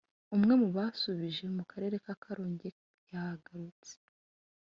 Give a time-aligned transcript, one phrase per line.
[0.35, 2.69] Umwe mu basubije mu karere ka Karongi
[3.11, 3.93] yagarutse